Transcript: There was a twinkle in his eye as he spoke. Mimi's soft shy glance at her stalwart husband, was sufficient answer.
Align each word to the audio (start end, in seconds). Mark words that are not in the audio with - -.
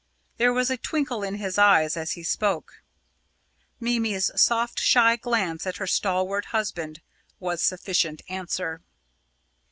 There 0.37 0.51
was 0.51 0.71
a 0.71 0.77
twinkle 0.77 1.21
in 1.21 1.35
his 1.35 1.59
eye 1.59 1.83
as 1.83 2.13
he 2.13 2.23
spoke. 2.23 2.81
Mimi's 3.79 4.31
soft 4.35 4.79
shy 4.79 5.15
glance 5.15 5.67
at 5.67 5.77
her 5.77 5.85
stalwart 5.85 6.45
husband, 6.45 7.01
was 7.39 7.61
sufficient 7.61 8.23
answer. 8.27 8.81